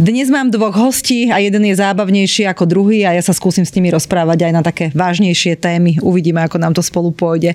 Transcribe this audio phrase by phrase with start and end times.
[0.00, 3.76] Dnes mám dvoch hostí a jeden je zábavnejší ako druhý a ja sa skúsim s
[3.76, 6.00] nimi rozprávať aj na také vážnejšie témy.
[6.00, 7.52] Uvidíme, ako nám to spolu pôjde.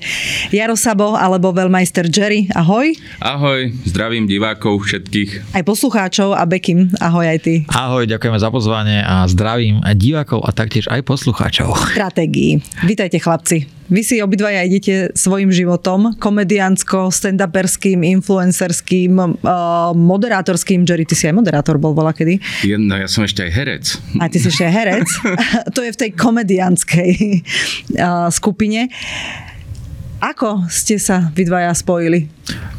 [0.54, 2.94] Jaro Sabo alebo veľmajster Jerry, ahoj.
[3.18, 5.58] Ahoj, zdravím divákov všetkých.
[5.58, 7.66] Aj poslucháčov a Bekim, ahoj aj ty.
[7.74, 11.98] Ahoj, ďakujeme za pozvanie a zdravím aj divákov a taktiež aj poslucháčov.
[11.98, 12.62] Stratégii.
[12.86, 13.75] Vítajte chlapci.
[13.86, 19.14] Vy si obidvaja idete svojim životom, komediansko, stand-uperským, influencerským,
[19.46, 20.90] uh, moderátorským.
[20.90, 22.42] Jerry, ty si aj moderátor bol vola kedy?
[22.82, 23.86] No, ja som ešte aj herec.
[24.18, 25.08] A ty si ešte aj herec.
[25.78, 27.12] to je v tej komedianskej
[28.02, 28.90] uh, skupine.
[30.26, 32.26] Ako ste sa vy dvaja spojili?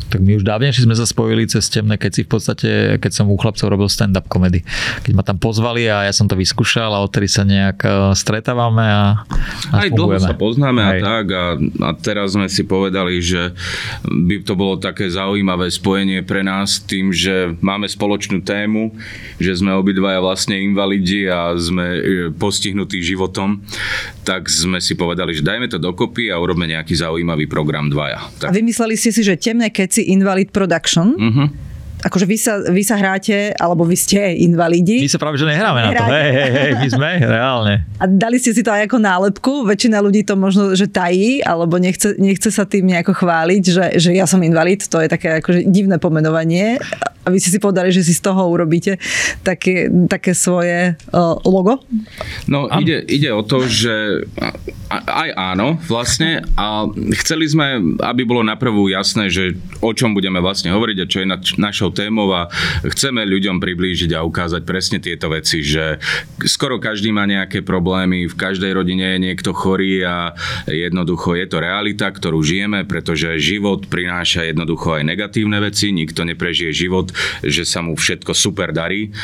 [0.07, 2.71] Tak my už dávnejšie sme sa spojili cez temné keci v podstate,
[3.03, 4.63] keď som u chlapcov robil stand-up komedy.
[5.03, 8.87] Keď ma tam pozvali a ja som to vyskúšal a odtedy sa nejak e, stretávame
[8.87, 9.27] a,
[9.75, 10.23] a Aj fungujeme.
[10.23, 10.89] dlho sa poznáme Aj.
[10.89, 13.51] a tak a, a teraz sme si povedali, že
[14.07, 18.95] by to bolo také zaujímavé spojenie pre nás tým, že máme spoločnú tému,
[19.43, 23.59] že sme obidvaja vlastne invalidi a sme e, postihnutí životom,
[24.23, 28.25] tak sme si povedali, že dajme to dokopy a urobme nejaký zaujímavý program dvaja.
[28.41, 28.49] Tak.
[28.49, 31.13] A vymysleli ste si, že temné keci Invalid Production.
[31.13, 31.67] Uh-huh
[32.07, 35.03] akože vy sa, vy sa hráte, alebo vy ste invalidi.
[35.03, 36.05] My sa práve, že nehráme na to.
[36.07, 37.75] Hej, hej, hej, my sme, reálne.
[37.99, 39.53] A dali ste si to aj ako nálepku.
[39.67, 44.11] Väčšina ľudí to možno, že tají, alebo nechce, nechce sa tým nejako chváliť, že, že
[44.15, 44.87] ja som invalid.
[44.87, 46.79] To je také akože divné pomenovanie.
[47.27, 49.03] A vy ste si povedali, že si z toho urobíte
[49.43, 51.83] také, také svoje uh, logo?
[52.47, 54.23] No, ide, ide o to, že
[54.95, 56.47] aj áno, vlastne.
[56.55, 56.87] A
[57.19, 61.27] chceli sme, aby bolo naprvu jasné, že o čom budeme vlastne hovoriť a čo je
[61.27, 62.53] nač- našou témou a
[62.85, 65.97] chceme ľuďom priblížiť a ukázať presne tieto veci, že
[66.45, 70.37] skoro každý má nejaké problémy, v každej rodine je niekto chorý a
[70.69, 76.71] jednoducho je to realita, ktorú žijeme, pretože život prináša jednoducho aj negatívne veci, nikto neprežije
[76.77, 77.09] život
[77.47, 79.15] že sa mu všetko super darí.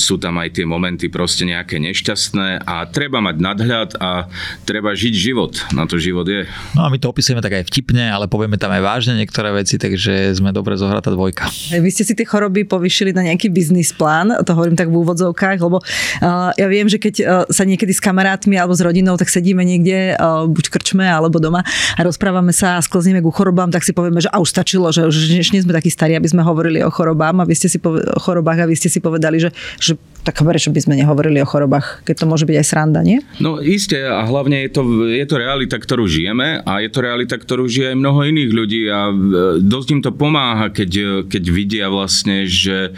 [0.00, 4.26] Sú tam aj tie momenty proste nejaké nešťastné a treba mať nadhľad a
[4.64, 5.52] treba žiť život.
[5.76, 6.48] Na to život je.
[6.72, 9.76] No a my to opisujeme tak aj vtipne, ale povieme tam aj vážne niektoré veci,
[9.76, 11.46] takže sme dobre zohratá dvojka.
[11.76, 15.58] Vy ste si tie choroby povyšili na nejaký biznis plán, to hovorím tak v úvodzovkách,
[15.58, 19.26] lebo uh, ja viem, že keď uh, sa niekedy s kamarátmi alebo s rodinou, tak
[19.26, 21.66] sedíme niekde uh, buď krčme alebo doma
[21.98, 25.10] a rozprávame sa a sklzneme ku chorobám, tak si povieme, že a už stačilo, že
[25.10, 28.06] už nie sme takí starí, aby sme hovorili o chorobám a vy ste si poved-
[28.06, 29.50] o chorobách a vy ste si povedali, že,
[29.82, 33.22] že tak prečo by sme nehovorili o chorobách, keď to môže byť aj sranda, nie?
[33.38, 37.38] No isté a hlavne je to, je to realita, ktorú žijeme a je to realita,
[37.38, 39.14] ktorú žije aj mnoho iných ľudí a e,
[39.62, 42.90] dosť im to pomáha, keď, keď vidia vlastne, že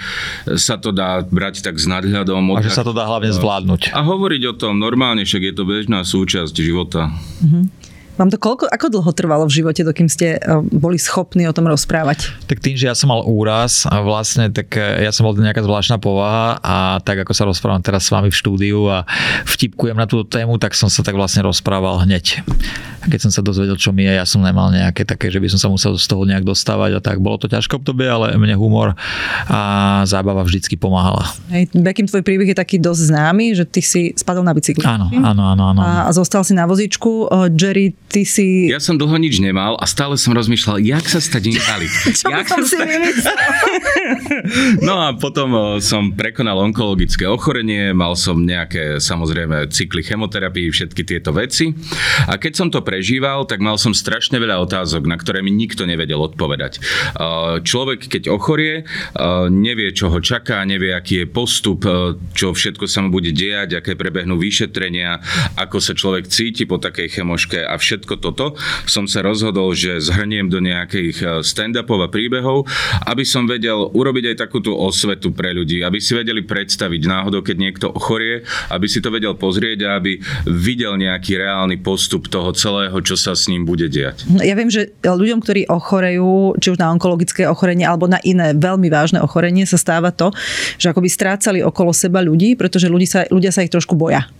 [0.56, 2.56] sa to dá brať tak s nadhľadom.
[2.56, 3.92] A že sa to dá hlavne zvládnuť.
[3.92, 7.12] A hovoriť o tom normálne, však je to bežná súčasť života.
[7.44, 7.77] Mm-hmm.
[8.18, 11.70] Vám to koľko, ako dlho trvalo v živote, dokým ste e, boli schopní o tom
[11.70, 12.34] rozprávať?
[12.50, 15.62] Tak tým, že ja som mal úraz a vlastne tak e, ja som bol nejaká
[15.62, 19.06] zvláštna povaha a tak ako sa rozprávam teraz s vami v štúdiu a
[19.46, 22.42] vtipkujem na túto tému, tak som sa tak vlastne rozprával hneď.
[23.06, 25.62] Keď som sa dozvedel, čo mi je, ja som nemal nejaké také, že by som
[25.62, 27.22] sa musel z toho nejak dostávať a tak.
[27.22, 28.98] Bolo to ťažko obdobie, ale mne humor
[29.46, 29.60] a
[30.10, 31.22] zábava vždycky pomáhala.
[31.54, 34.82] Hej, Bekim, tvoj príbeh je taký dosť známy, že ty si spadol na bicykli.
[34.82, 35.62] Áno, áno, áno.
[35.70, 35.80] áno.
[35.86, 37.30] A, a zostal si na vozičku.
[37.54, 38.72] Jerry, ty si...
[38.72, 41.92] Ja som dlho nič nemal a stále som rozmýšľal, jak sa stať invalid.
[42.18, 42.76] Čo jak som si
[44.88, 51.30] no a potom som prekonal onkologické ochorenie, mal som nejaké samozrejme cykly chemoterapii, všetky tieto
[51.36, 51.70] veci.
[52.26, 55.84] A keď som to prežíval, tak mal som strašne veľa otázok, na ktoré mi nikto
[55.84, 56.80] nevedel odpovedať.
[57.62, 58.88] Človek, keď ochorie,
[59.52, 61.84] nevie, čo ho čaká, nevie, aký je postup,
[62.32, 65.20] čo všetko sa mu bude diať, aké prebehnú vyšetrenia,
[65.60, 68.54] ako sa človek cíti po takej chemoške a všetko všetko toto
[68.86, 72.64] som sa rozhodol, že zhrniem do nejakých e, stand-upov a príbehov,
[73.10, 77.56] aby som vedel urobiť aj takúto osvetu pre ľudí, aby si vedeli predstaviť náhodou, keď
[77.58, 82.94] niekto ochorie, aby si to vedel pozrieť a aby videl nejaký reálny postup toho celého,
[83.02, 84.22] čo sa s ním bude diať.
[84.38, 88.86] Ja viem, že ľuďom, ktorí ochorejú, či už na onkologické ochorenie alebo na iné veľmi
[88.86, 90.30] vážne ochorenie, sa stáva to,
[90.78, 94.30] že akoby strácali okolo seba ľudí, pretože ľudí sa, ľudia sa ich trošku boja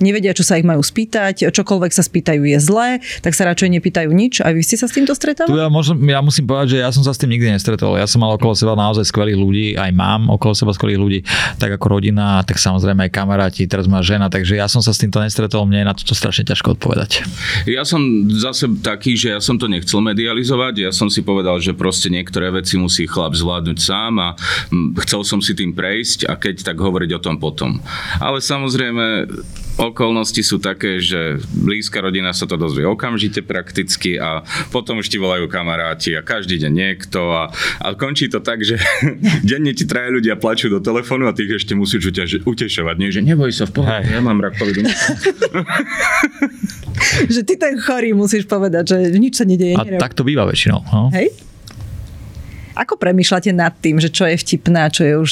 [0.00, 2.88] nevedia, čo sa ich majú spýtať, čokoľvek sa spýtajú je zlé,
[3.20, 4.40] tak sa radšej nepýtajú nič.
[4.40, 5.58] A vy ste sa s týmto Tu stretávali?
[5.58, 7.98] ja, možno, ja musím povedať, že ja som sa s tým nikdy nestretol.
[7.98, 11.20] Ja som mal okolo seba naozaj skvelých ľudí, aj mám okolo seba skvelých ľudí,
[11.58, 15.00] tak ako rodina, tak samozrejme aj kamaráti, teraz má žena, takže ja som sa s
[15.00, 17.24] týmto nestretol, mne je na toto strašne ťažko odpovedať.
[17.66, 21.74] Ja som zase taký, že ja som to nechcel medializovať, ja som si povedal, že
[21.74, 24.28] proste niektoré veci musí chlap zvládnuť sám a
[24.70, 27.80] mm, chcel som si tým prejsť a keď tak hovoriť o tom potom.
[28.20, 29.26] Ale samozrejme,
[29.80, 35.16] okolnosti sú také, že blízka rodina sa to dozvie okamžite prakticky a potom už ti
[35.16, 37.48] volajú kamaráti a každý deň niekto a,
[37.80, 38.76] a končí to tak, že
[39.48, 42.96] denne ti traja ľudia plačú do telefónu a ty ich ešte musíš utež- utešovať.
[43.00, 44.88] Nie, že neboj sa v pohode, ja mám rakovinu.
[47.02, 49.74] Že ty ten chorý musíš povedať, že nič sa nedeje.
[49.74, 50.80] A tak to býva väčšinou.
[50.86, 51.10] No.
[51.10, 51.34] Hej?
[52.72, 55.30] Ako premýšľate nad tým, že čo je vtipné a čo je už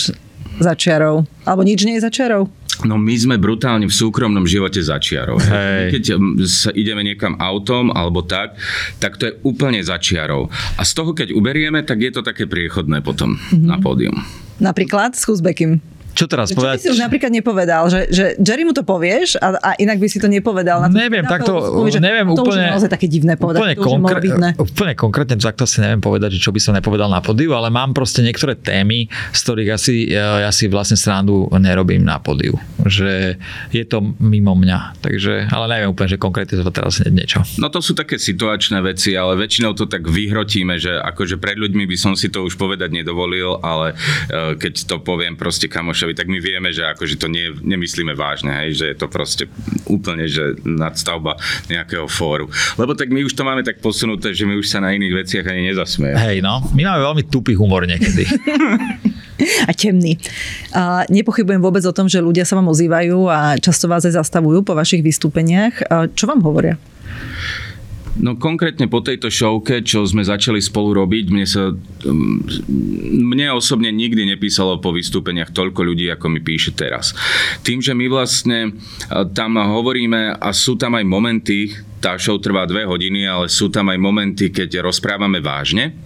[0.60, 1.25] za čiarou?
[1.48, 2.52] Alebo nič nie je za čiarou?
[2.85, 5.41] No my sme brutálne v súkromnom živote začiarov.
[5.41, 5.99] Hej.
[5.99, 8.56] Keď mm, sa ideme niekam autom alebo tak,
[9.03, 10.49] tak to je úplne začiarov.
[10.79, 13.67] A z toho, keď uberieme, tak je to také priechodné potom mm-hmm.
[13.69, 14.17] na pódium.
[14.61, 15.81] Napríklad s Chuzbekim.
[16.15, 16.77] Čo teraz Čo by povedať?
[16.83, 20.19] si už napríklad nepovedal, že, že Jerry mu to povieš a, a inak by si
[20.19, 20.83] to nepovedal.
[20.83, 22.91] Na to Neviem, takto, povieš, že neviem to už je úplne...
[22.91, 23.61] také divné povedať.
[23.62, 24.49] Úplne, to morbidné.
[24.59, 27.95] úplne konkrétne takto si neviem povedať, že čo by som nepovedal na podiu, ale mám
[27.95, 32.57] proste niektoré témy, z ktorých asi, ja, ja si vlastne srandu nerobím na podiu.
[32.83, 33.37] Že
[33.71, 35.01] je to mimo mňa.
[35.05, 37.45] Takže, ale neviem úplne, že konkretizovať teraz niečo.
[37.61, 41.85] No to sú také situačné veci, ale väčšinou to tak vyhrotíme, že akože pred ľuďmi
[41.87, 45.69] by som si to už povedať nedovolil, ale e, keď to poviem proste
[46.00, 49.44] kamošovi, tak my vieme, že akože to nie, nemyslíme vážne, hej, že je to proste
[49.85, 51.37] úplne, že nadstavba
[51.69, 52.49] nejakého fóru.
[52.81, 55.44] Lebo tak my už to máme tak posunuté, že my už sa na iných veciach
[55.44, 56.17] ani nezasmieme.
[56.17, 56.64] Hej, no.
[56.73, 58.25] My máme veľmi tupý humor niekedy.
[59.69, 60.20] A temný.
[60.76, 64.61] A nepochybujem vôbec o tom, že ľudia sa vám ozývajú a často vás aj zastavujú
[64.61, 65.81] po vašich vystúpeniach.
[65.88, 66.76] A čo vám hovoria?
[68.20, 72.44] No konkrétne po tejto showke, čo sme začali spolu robiť, mne sa um,
[73.17, 77.17] mne osobne nikdy nepísalo po vystúpeniach toľko ľudí, ako mi píše teraz.
[77.64, 82.69] Tým, že my vlastne uh, tam hovoríme a sú tam aj momenty, tá show trvá
[82.69, 85.96] dve hodiny, ale sú tam aj momenty, keď rozprávame vážne.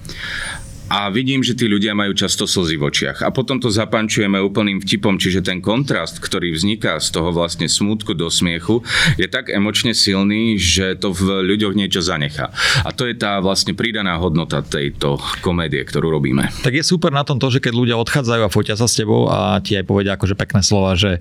[0.94, 3.26] A vidím, že tí ľudia majú často slzy v očiach.
[3.26, 8.14] A potom to zapančujeme úplným vtipom, čiže ten kontrast, ktorý vzniká z toho vlastne smútku
[8.14, 8.79] do smiechu,
[9.19, 12.55] je tak emočne silný, že to v ľuďoch niečo zanechá.
[12.87, 16.46] A to je tá vlastne pridaná hodnota tejto komédie, ktorú robíme.
[16.62, 19.26] tak je super na tom to, že keď ľudia odchádzajú a fotia sa s tebou
[19.26, 21.19] a ti aj povedia akože pekné slova, že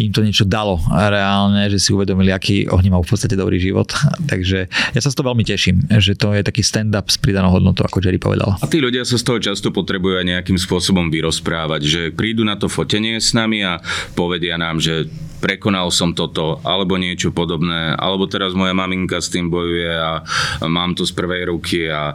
[0.00, 3.92] im to niečo dalo reálne, že si uvedomili, aký oni majú v podstate dobrý život.
[4.32, 4.64] Takže
[4.96, 8.00] ja sa z toho veľmi teším, že to je taký stand-up s pridanou hodnotou, ako
[8.00, 8.56] Jerry povedal.
[8.56, 12.54] A tí ľudia sa z toho často potrebujú aj nejakým spôsobom vyrozprávať, že prídu na
[12.54, 13.82] to fotenie s nami a
[14.14, 15.10] povedia nám, že
[15.40, 20.20] prekonal som toto, alebo niečo podobné, alebo teraz moja maminka s tým bojuje a
[20.68, 22.12] mám to z prvej ruky a,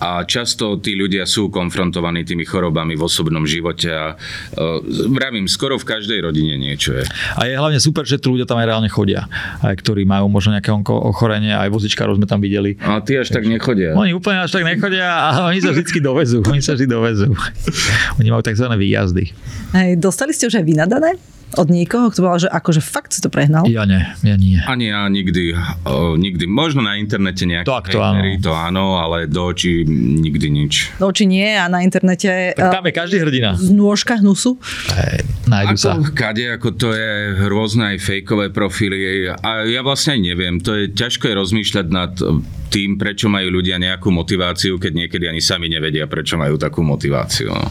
[0.00, 4.80] a často tí ľudia sú konfrontovaní tými chorobami v osobnom živote a uh,
[5.12, 7.04] vravím, skoro v každej rodine niečo je.
[7.36, 9.28] A je hlavne super, že tí ľudia tam aj reálne chodia,
[9.60, 12.80] aj ktorí majú možno nejaké onko- ochorenie, aj vozičkárov sme tam videli.
[12.80, 13.92] A tí až tak nechodia.
[13.92, 16.40] Oni úplne až tak nechodia, ale oni sa vždy dovezú.
[16.48, 17.28] Oni sa vždy dovezú.
[18.16, 18.66] Oni majú tzv.
[18.72, 19.24] výjazdy.
[19.76, 21.20] Hej, dostali ste už aj vynadané?
[21.52, 23.68] Od niekoho, kto povedal, že akože fakt si to prehnal?
[23.68, 24.56] Ja nie, ja nie.
[24.64, 25.52] Ani ja nikdy,
[25.84, 28.24] o, nikdy, možno na internete nejaké Tak to áno.
[28.40, 30.96] to áno, ale do očí nikdy nič.
[30.96, 33.52] No či nie a na internete Tak eh, tam je každý hrdina.
[33.52, 34.56] z nôžka hnusu?
[34.96, 36.00] Hej, nájdu sa.
[36.00, 37.10] Ako kade, ako to je
[37.46, 42.12] rôzne aj fejkové profily a ja vlastne aj neviem, to je ťažko je rozmýšľať nad
[42.72, 47.52] tým, prečo majú ľudia nejakú motiváciu, keď niekedy ani sami nevedia, prečo majú takú motiváciu.
[47.52, 47.68] No.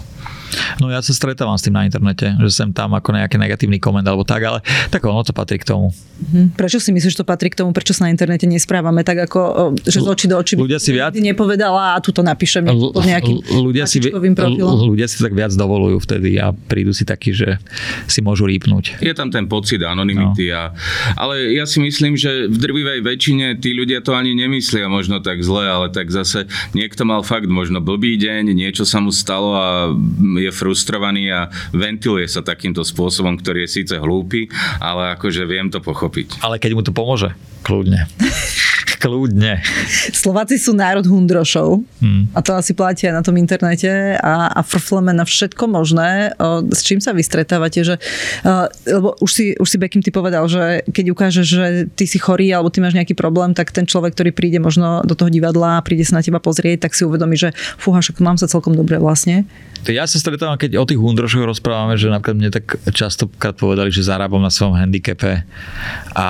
[0.80, 4.06] No ja sa stretávam s tým na internete, že sem tam ako nejaký negatívny koment
[4.06, 4.59] alebo tak, ale
[4.90, 5.92] tak ono to patrí k tomu.
[6.21, 6.54] Hm.
[6.54, 9.73] Prečo si myslíš, že to patrí k tomu, prečo sa na internete nesprávame tak ako,
[9.81, 13.02] že z očí do očí by Ľudia si viac- nepovedala a tu to napíšem pod
[13.02, 14.94] nejakým ľudia, si, profilom.
[14.94, 17.57] ľudia si tak viac dovolujú vtedy a prídu si takí, že
[18.06, 19.02] si môžu rýpnúť.
[19.02, 20.57] Je tam ten pocit anonymity, no.
[20.57, 20.64] a,
[21.18, 25.42] ale ja si myslím, že v drvivej väčšine tí ľudia to ani nemyslia možno tak
[25.42, 26.45] zle, ale tak zase
[26.78, 29.69] niekto mal fakt možno blbý deň, niečo sa mu stalo a
[30.48, 34.50] je frustrovaný a ventiluje sa takýmto spôsobom, ktorý je síce hlúpy,
[34.81, 36.42] ale akože viem to pochopiť.
[36.42, 38.07] Ale keď mu to pomôže, kľudne.
[39.02, 39.58] Kľudne.
[40.14, 42.38] Slováci sú národ hundrošov hmm.
[42.38, 46.38] a to asi platia na tom internete a, a frfleme na všetko možné.
[46.38, 47.81] O, s čím sa vy stretávate?
[47.81, 47.98] Že,
[48.46, 51.66] uh, lebo už si, už si Bekim ty povedal, že keď ukážeš, že
[51.98, 55.18] ty si chorý alebo ty máš nejaký problém, tak ten človek, ktorý príde možno do
[55.18, 58.38] toho divadla a príde sa na teba pozrieť, tak si uvedomí, že fúha, však mám
[58.38, 59.50] sa celkom dobre vlastne.
[59.90, 64.06] Ja sa stretávam, keď o tých hundrošoch rozprávame, že napríklad mne tak častokrát povedali, že
[64.06, 65.42] zarábam na svojom handicape.
[66.14, 66.26] A...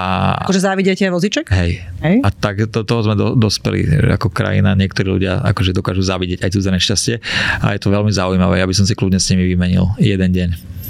[0.47, 1.51] Akože závidíte voziček?
[1.51, 1.83] Hej.
[1.99, 2.23] Hej.
[2.23, 4.75] A tak to, toho sme do, dospeli ako krajina.
[4.75, 7.15] Niektorí ľudia akože dokážu závidieť aj cudzené šťastie.
[7.63, 8.59] A je to veľmi zaujímavé.
[8.59, 10.80] Ja by som si kľudne s nimi vymenil jeden deň.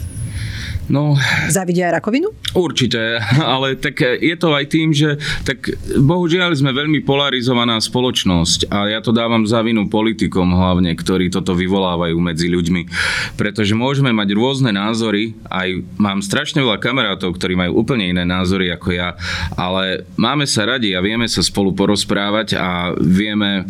[0.92, 1.16] No,
[1.48, 2.36] Zavidia aj rakovinu?
[2.52, 5.16] Určite, ale tak je to aj tým, že
[5.48, 11.32] tak bohužiaľ sme veľmi polarizovaná spoločnosť a ja to dávam za vinu politikom hlavne, ktorí
[11.32, 12.92] toto vyvolávajú medzi ľuďmi.
[13.40, 18.68] Pretože môžeme mať rôzne názory, aj mám strašne veľa kamarátov, ktorí majú úplne iné názory
[18.76, 19.16] ako ja,
[19.56, 23.64] ale máme sa radi a vieme sa spolu porozprávať a vieme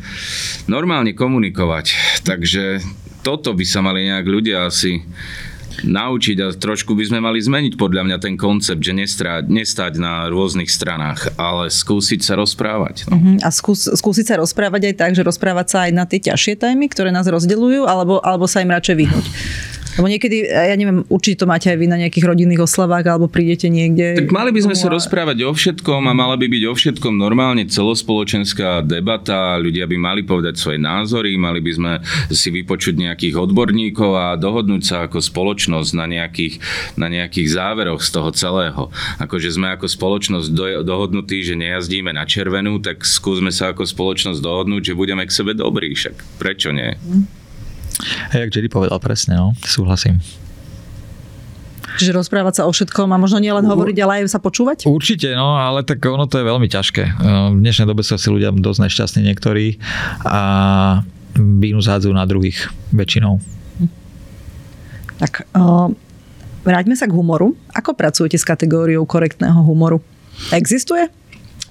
[0.66, 2.18] normálne komunikovať.
[2.26, 2.82] Takže
[3.22, 5.06] toto by sa mali nejak ľudia asi
[5.84, 10.28] naučiť a trošku by sme mali zmeniť podľa mňa ten koncept, že nestráť, nestať na
[10.28, 13.08] rôznych stranách, ale skúsiť sa rozprávať.
[13.10, 13.18] No.
[13.18, 13.38] Uh-huh.
[13.42, 16.92] A skús, skúsiť sa rozprávať aj tak, že rozprávať sa aj na tie ťažšie témy,
[16.92, 19.26] ktoré nás rozdeľujú, alebo, alebo sa im radšej vyhnúť.
[20.00, 23.68] Lebo niekedy, ja neviem, určite to máte aj vy na nejakých rodinných oslavách, alebo prídete
[23.68, 24.24] niekde.
[24.24, 27.68] Tak mali by sme sa rozprávať o všetkom a mala by byť o všetkom normálne
[27.68, 31.92] celospoločenská debata, ľudia by mali povedať svoje názory, mali by sme
[32.32, 36.64] si vypočuť nejakých odborníkov a dohodnúť sa ako spoločnosť na nejakých,
[36.96, 38.84] na nejakých záveroch z toho celého.
[39.20, 44.40] Akože sme ako spoločnosť do, dohodnutí, že nejazdíme na červenú, tak skúsme sa ako spoločnosť
[44.40, 46.96] dohodnúť, že budeme k sebe dobrí, však prečo nie?
[46.96, 47.41] Mm.
[48.32, 50.24] Hej, jak Jerry povedal presne, no, súhlasím.
[52.00, 54.88] Čiže rozprávať sa o všetkom a možno nielen hovoriť, ale aj sa počúvať?
[54.88, 57.04] Určite, no, ale tak ono to je veľmi ťažké.
[57.52, 59.76] V dnešnej dobe sú asi ľudia dosť nešťastní niektorí
[60.24, 60.42] a
[61.36, 63.44] vínu zádzajú na druhých väčšinou.
[65.20, 65.92] Tak uh,
[66.66, 67.54] vráťme sa k humoru.
[67.76, 70.02] Ako pracujete s kategóriou korektného humoru?
[70.56, 71.12] Existuje?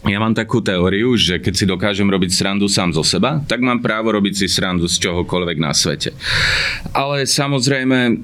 [0.09, 3.85] Ja mám takú teóriu, že keď si dokážem robiť srandu sám zo seba, tak mám
[3.85, 6.17] právo robiť si srandu z čohokoľvek na svete.
[6.97, 8.17] Ale samozrejme,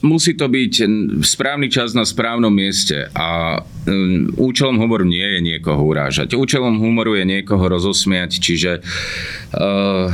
[0.00, 0.74] musí to byť
[1.20, 6.32] správny čas na správnom mieste a um, účelom humoru nie je niekoho urážať.
[6.32, 10.08] Účelom humoru je niekoho rozosmiať, čiže uh,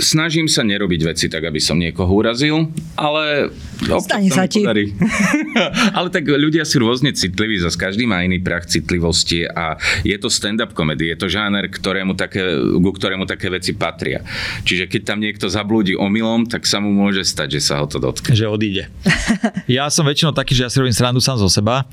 [0.00, 3.50] snažím sa nerobiť veci tak, aby som niekoho urazil, ale
[3.84, 4.64] Stane sa ti.
[5.98, 10.32] ale tak ľudia sú rôzne citliví, zase každý má iný prach citlivosti a je to
[10.32, 14.24] stand-up komedy, je to žáner, ktorému také, ku ktorému také veci patria.
[14.64, 18.00] Čiže keď tam niekto zablúdi omylom, tak sa mu môže stať, že sa ho to
[18.00, 18.32] dotkne.
[18.32, 18.88] Že odíde.
[19.70, 21.84] ja som väčšinou taký, že ja si robím srandu sám zo seba.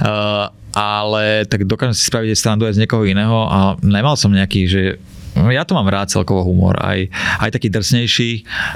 [0.00, 4.66] Uh, ale tak dokážem si spraviť srandu aj z niekoho iného a nemal som nejaký,
[4.66, 4.82] že
[5.50, 7.10] ja to mám rád celkovo humor, aj,
[7.40, 8.30] aj taký drsnejší,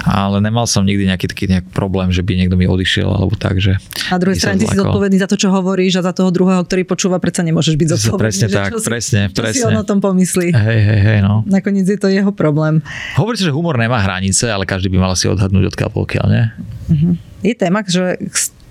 [0.05, 3.57] ale nemal som nikdy nejaký taký nejak problém, že by niekto mi odišiel alebo tak,
[3.63, 3.79] že...
[4.11, 6.83] Na druhej strane ty si zodpovedný za to, čo hovoríš a za toho druhého, ktorý
[6.85, 8.25] počúva, predsa nemôžeš byť zodpovedný.
[8.29, 9.61] Presne tak, si, presne, čo presne.
[9.61, 10.51] si on o tom pomyslí.
[10.51, 11.47] Hej, hej, hej, no.
[11.47, 12.83] Nakoniec je to jeho problém.
[13.15, 16.45] Hovorí sa, že humor nemá hranice, ale každý by mal si odhadnúť odkiaľ pokiaľ, nie?
[16.89, 17.13] Uh-huh.
[17.39, 18.19] Je téma, že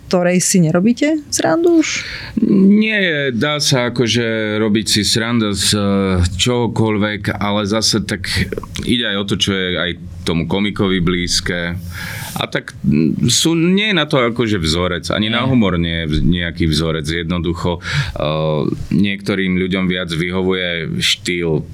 [0.09, 2.00] ktorej si nerobíte srandu už?
[2.49, 5.85] Nie, dá sa akože robiť si sranda z eh,
[6.25, 8.25] čohokoľvek, ale zase tak
[8.88, 9.91] ide aj o to, čo je aj
[10.25, 11.77] tomu komikovi blízke.
[12.37, 16.21] A tak mm, sú, nie je na to akože vzorec, ani na humor nie je
[16.21, 17.09] nejaký vzorec.
[17.09, 21.65] Jednoducho uh, niektorým ľuďom viac vyhovuje štýl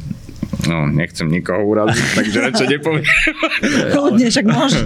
[0.64, 3.04] No, nechcem nikoho uraziť, takže čo nepoviem.
[3.94, 4.80] Kľudne, však môže.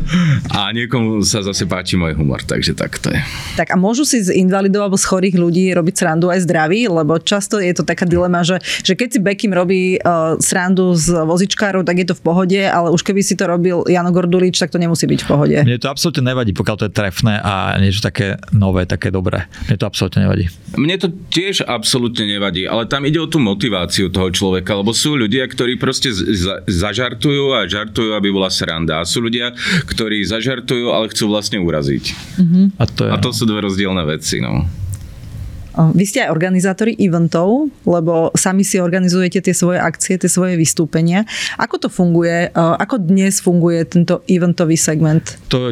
[0.55, 3.21] A niekomu sa zase páči môj humor, takže tak to je.
[3.55, 7.19] Tak a môžu si z invalidov alebo z chorých ľudí robiť srandu aj zdraví, lebo
[7.23, 11.85] často je to taká dilema, že, že keď si Bekim robí uh, srandu z vozičkárov,
[11.85, 14.79] tak je to v pohode, ale už keby si to robil Jano Gordulič, tak to
[14.81, 15.57] nemusí byť v pohode.
[15.63, 19.51] Mne to absolútne nevadí, pokiaľ to je trefné a niečo také nové, také dobré.
[19.69, 20.49] Mne to absolútne nevadí.
[20.79, 25.19] Mne to tiež absolútne nevadí, ale tam ide o tú motiváciu toho človeka, lebo sú
[25.19, 29.05] ľudia, ktorí ktorí proste za, zažartujú a žartujú, aby bola sranda.
[29.05, 29.53] A sú ľudia,
[29.85, 32.05] ktorí zažartujú, ale chcú vlastne uraziť.
[32.41, 32.65] Mm-hmm.
[32.81, 33.11] A, to je...
[33.13, 34.41] a to sú dve rozdielne veci.
[34.41, 34.65] No.
[35.79, 41.23] Vy ste aj organizátori eventov, lebo sami si organizujete tie svoje akcie, tie svoje vystúpenia.
[41.55, 42.51] Ako to funguje?
[42.55, 45.39] Ako dnes funguje tento eventový segment?
[45.55, 45.71] To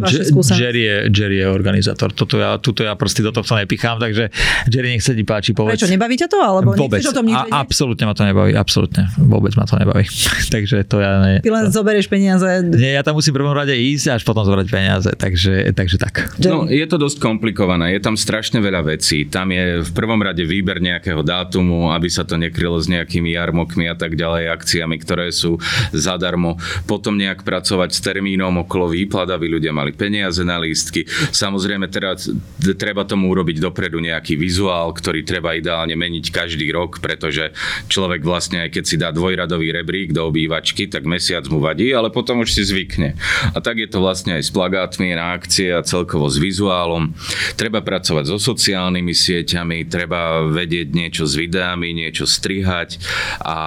[0.54, 2.14] Jerry, je, Jerry je organizátor.
[2.14, 4.30] Toto ja, tuto ja proste do toho sa nepichám, takže
[4.70, 5.82] Jerry, nech sa ti páči, povedz.
[5.82, 6.38] Prečo, nebaví ťa to?
[6.38, 7.02] Alebo Vôbec.
[7.02, 9.10] o tom A, absolútne ma to nebaví, absolútne.
[9.18, 10.06] Vôbec ma to nebaví.
[10.54, 11.42] takže to ja ne...
[11.42, 12.46] Ty len zoberieš peniaze.
[12.70, 16.30] Nie, ja tam musím v prvom rade ísť až potom zobrať peniaze, takže, takže tak.
[16.38, 16.54] Jerry.
[16.54, 19.26] No, je to dosť komplikované, je tam strašne veľa vecí.
[19.26, 23.88] Tam je v prvom rade výber nejakého dátumu, aby sa to nekrylo s nejakými jarmokmi
[23.88, 25.56] a tak ďalej, akciami, ktoré sú
[25.96, 26.60] zadarmo.
[26.84, 31.08] Potom nejak pracovať s termínom okolo výplat, aby ľudia mali peniaze na lístky.
[31.32, 32.28] Samozrejme, teraz
[32.76, 37.56] treba tomu urobiť dopredu nejaký vizuál, ktorý treba ideálne meniť každý rok, pretože
[37.88, 42.12] človek vlastne, aj keď si dá dvojradový rebrík do obývačky, tak mesiac mu vadí, ale
[42.12, 43.16] potom už si zvykne.
[43.54, 47.14] A tak je to vlastne aj s plagátmi na akcie a celkovo s vizuálom.
[47.54, 52.96] Treba pracovať so sociálnymi sieťami, treba vedieť niečo s videami, niečo strihať
[53.44, 53.58] a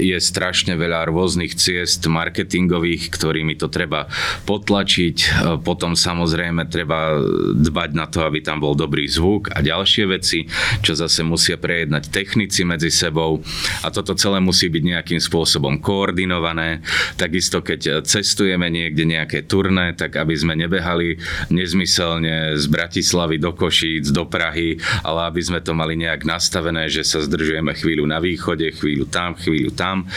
[0.00, 4.10] je strašne veľa rôznych ciest marketingových, ktorými to treba
[4.48, 5.16] potlačiť.
[5.62, 7.20] Potom samozrejme treba
[7.54, 10.48] dbať na to, aby tam bol dobrý zvuk a ďalšie veci,
[10.80, 13.44] čo zase musia prejednať technici medzi sebou
[13.84, 16.80] a toto celé musí byť nejakým spôsobom koordinované.
[17.20, 21.20] Takisto keď cestujeme niekde nejaké turné, tak aby sme nebehali
[21.52, 27.04] nezmyselne z Bratislavy do Košíc, do Prahy, ale aby sme to mali nejak nastavené, že
[27.04, 30.08] sa zdržujeme chvíľu na východe, chvíľu tam, chvíľu tam.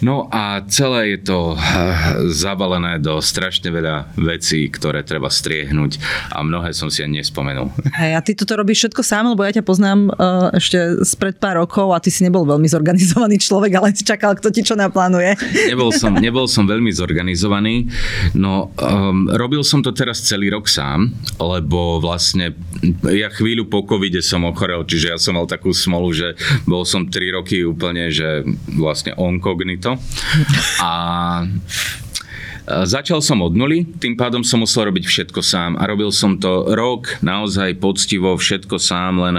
[0.00, 1.60] No a celé je to eh,
[2.30, 5.98] zabalené do strašne veľa vecí, ktoré treba striehnúť
[6.30, 7.72] a mnohé som si ani nespomenul.
[7.96, 11.58] Hej, a ty toto robíš všetko sám, lebo ja ťa poznám uh, ešte spred pár
[11.64, 15.34] rokov a ty si nebol veľmi zorganizovaný človek, ale si čakal, kto ti čo naplánuje.
[15.72, 17.88] Nebol som, nebol som veľmi zorganizovaný,
[18.36, 21.08] no um, robil som to teraz celý rok sám,
[21.40, 22.52] lebo vlastne
[23.08, 27.06] ja chvíľu po covide som ochorel, čiže ja som mal takú smolu, že bol som
[27.06, 28.44] 3 roky úplne, že
[28.76, 29.96] vlastne onkognito.
[30.82, 30.92] A
[32.66, 36.74] Začal som od nuly, tým pádom som musel robiť všetko sám a robil som to
[36.74, 39.36] rok naozaj poctivo, všetko sám, len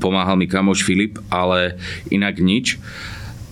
[0.00, 1.76] pomáhal mi kamoš Filip, ale
[2.08, 2.80] inak nič.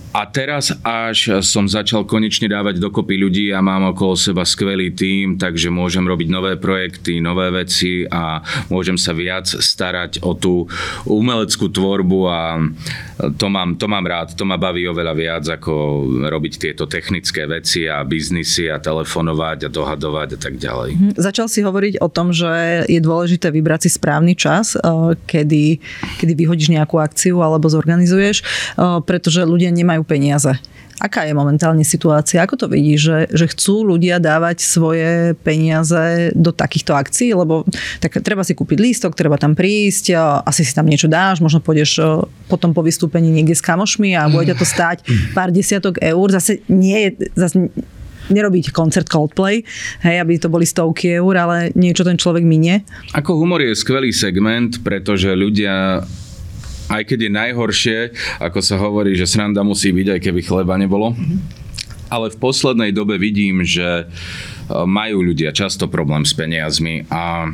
[0.09, 5.37] A teraz až som začal konečne dávať dokopy ľudí a mám okolo seba skvelý tím,
[5.37, 8.41] takže môžem robiť nové projekty, nové veci a
[8.73, 10.65] môžem sa viac starať o tú
[11.05, 12.57] umeleckú tvorbu a
[13.37, 15.73] to mám, to mám rád, to ma baví oveľa viac ako
[16.25, 20.89] robiť tieto technické veci a biznisy a telefonovať a dohadovať a tak ďalej.
[20.95, 21.09] Mhm.
[21.21, 24.81] Začal si hovoriť o tom, že je dôležité vybrať si správny čas, eh,
[25.27, 25.77] kedy,
[26.17, 30.51] kedy vyhodíš nejakú akciu alebo zorganizuješ, eh, pretože ľudia nemajú nemajú peniaze.
[30.99, 32.43] Aká je momentálne situácia?
[32.43, 37.31] Ako to vidíš, že, že chcú ľudia dávať svoje peniaze do takýchto akcií?
[37.31, 37.63] Lebo
[38.03, 40.11] tak treba si kúpiť lístok, treba tam prísť,
[40.43, 42.03] asi si tam niečo dáš, možno pôjdeš
[42.51, 46.27] potom po vystúpení niekde s kamošmi a bude to stáť pár desiatok eur.
[46.35, 47.71] Zase nie je, zase
[48.27, 49.63] nerobíte koncert Coldplay,
[50.03, 52.83] hej, aby to boli stovky eur, ale niečo ten človek minie.
[53.15, 56.03] Ako humor je skvelý segment, pretože ľudia
[56.89, 57.97] aj keď je najhoršie,
[58.41, 61.13] ako sa hovorí, že sranda musí byť, aj keby chleba nebolo.
[62.09, 64.05] Ale v poslednej dobe vidím, že e,
[64.89, 67.45] majú ľudia často problém s peniazmi a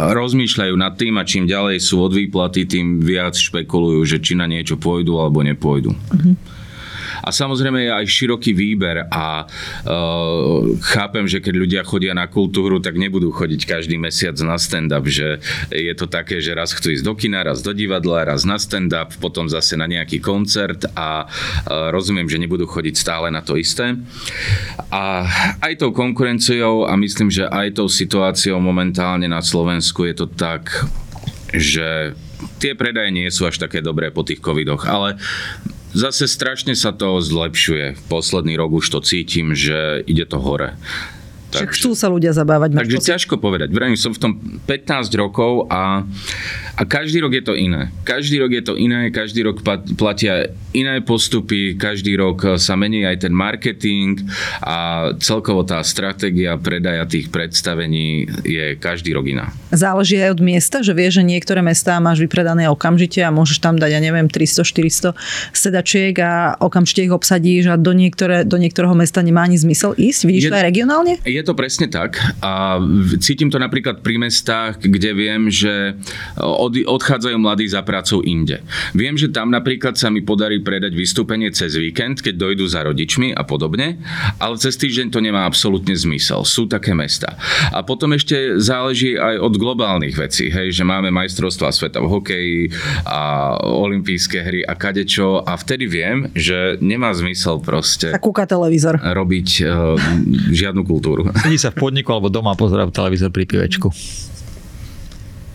[0.00, 4.48] rozmýšľajú nad tým a čím ďalej sú od výplaty, tým viac špekulujú, že či na
[4.48, 5.92] niečo pôjdu alebo nepôjdu.
[5.92, 6.32] Uh-huh.
[7.20, 12.80] A samozrejme je aj široký výber a uh, chápem, že keď ľudia chodia na kultúru,
[12.80, 17.04] tak nebudú chodiť každý mesiac na stand-up, že je to také, že raz chcú ísť
[17.04, 21.92] do kina, raz do divadla, raz na stand-up, potom zase na nejaký koncert a uh,
[21.92, 23.96] rozumiem, že nebudú chodiť stále na to isté.
[24.90, 25.28] A
[25.60, 30.70] aj tou konkurenciou a myslím, že aj tou situáciou momentálne na Slovensku je to tak,
[31.54, 32.14] že
[32.62, 35.18] tie predaje nie sú až také dobré po tých covidoch, ale
[35.92, 37.98] zase strašne sa to zlepšuje.
[38.10, 40.76] Posledný rok už to cítim, že ide to hore.
[41.50, 42.78] Takže, chcú sa ľudia zabávať.
[42.78, 43.74] Takže ťažko povedať.
[43.74, 44.32] Vrajím, som v tom
[44.70, 46.06] 15 rokov a,
[46.76, 47.90] a každý rok je to iné.
[48.04, 49.62] Každý rok je to iné, každý rok
[49.98, 54.22] platia iné postupy, každý rok sa mení aj ten marketing
[54.62, 59.50] a celkovo tá stratégia predaja tých predstavení je každý rok iná.
[59.74, 63.78] Záleží aj od miesta, že vieš, že niektoré mestá máš vypredané okamžite a môžeš tam
[63.78, 65.14] dať, ja neviem, 300-400
[65.54, 70.20] sedačiek a okamžite ich obsadíš a do, niektoré, do niektorého mesta nemá ani zmysel ísť.
[70.26, 71.14] Vidíš je, to aj regionálne?
[71.26, 72.78] Je to presne tak a
[73.18, 75.98] cítim to napríklad pri mestách, kde viem, že
[76.60, 78.60] od, odchádzajú mladí za prácou inde.
[78.92, 83.32] Viem, že tam napríklad sa mi podarí predať vystúpenie cez víkend, keď dojdú za rodičmi
[83.32, 83.96] a podobne,
[84.36, 86.44] ale cez týždeň to nemá absolútne zmysel.
[86.44, 87.40] Sú také mesta.
[87.72, 92.60] A potom ešte záleží aj od globálnych vecí, hej, že máme majstrovstvá sveta v hokeji
[93.08, 99.00] a olympijské hry a kadečo a vtedy viem, že nemá zmysel proste a kúka televízor.
[99.00, 99.96] robiť uh,
[100.50, 101.30] žiadnu kultúru.
[101.40, 103.88] Sedí sa v podniku alebo doma pozerá televízor pri pivečku.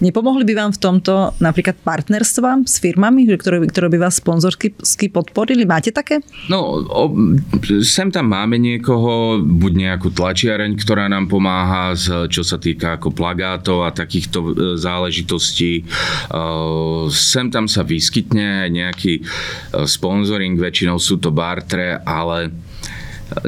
[0.05, 5.65] Nepomohli by vám v tomto napríklad partnerstva s firmami, ktoré, ktoré by vás sponzorsky podporili?
[5.65, 6.21] Máte také?
[6.45, 7.09] No, o,
[7.81, 11.97] sem tam máme niekoho, buď nejakú tlačiareň, ktorá nám pomáha,
[12.29, 15.81] čo sa týka ako plagátov a takýchto e, záležitostí.
[15.81, 15.83] E,
[17.09, 19.23] sem tam sa vyskytne nejaký e,
[19.89, 22.53] sponzoring, väčšinou sú to bartre, ale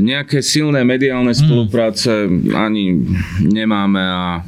[0.01, 1.41] nejaké silné mediálne hmm.
[1.45, 2.25] spolupráce
[2.57, 2.97] ani
[3.45, 4.41] nemáme a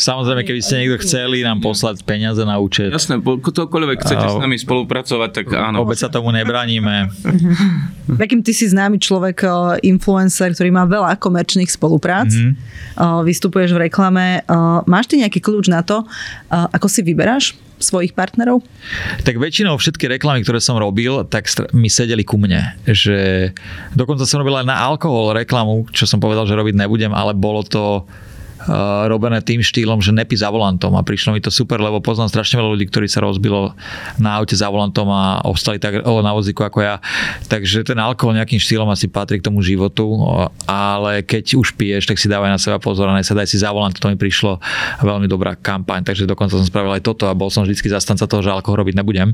[0.00, 2.88] Samozrejme, keby ste niekto chceli nám poslať peniaze na účet.
[2.88, 5.84] Jasné, ktokoľvek chcete s nami spolupracovať, tak áno.
[5.84, 7.12] Vôbec sa tomu nebraníme.
[8.20, 9.52] Takým ty si známy človek, eh,
[9.92, 12.32] influencer, ktorý má veľa komerčných spoluprác.
[12.32, 13.28] Mm-hmm.
[13.28, 14.40] Vystupuješ v reklame.
[14.40, 16.02] Eh, máš ty nejaký kľúč na to,
[16.48, 17.52] ako si vyberáš?
[17.80, 18.60] svojich partnerov?
[19.24, 22.76] Tak väčšinou všetky reklamy, ktoré som robil, tak mi sedeli ku mne.
[22.84, 23.50] Že
[23.96, 27.64] dokonca som robil aj na alkohol reklamu, čo som povedal, že robiť nebudem, ale bolo
[27.64, 28.04] to
[29.08, 32.60] robené tým štýlom, že nepí za volantom a prišlo mi to super, lebo poznám strašne
[32.60, 33.72] veľa ľudí, ktorí sa rozbilo
[34.20, 37.00] na aute za volantom a ostali tak na vozíku ako ja.
[37.48, 40.04] Takže ten alkohol nejakým štýlom asi patrí k tomu životu,
[40.68, 43.96] ale keď už piješ, tak si dávaj na seba pozor a daj si za volant,
[43.96, 44.60] to mi prišlo
[45.00, 48.44] veľmi dobrá kampaň, takže dokonca som spravil aj toto a bol som vždy zastanca toho,
[48.44, 49.32] že alkohol robiť nebudem.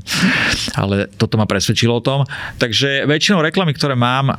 [0.73, 2.23] Ale toto ma presvedčilo o tom.
[2.57, 4.31] Takže väčšinou reklamy, ktoré mám,